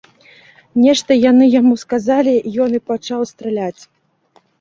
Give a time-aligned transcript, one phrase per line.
[0.83, 2.33] Нешта яны яму сказалі,
[2.65, 3.81] ён і пачаў страляць.